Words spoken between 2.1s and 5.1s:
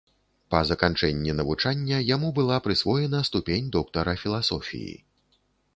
яму была прысвоена ступень доктара філасофіі.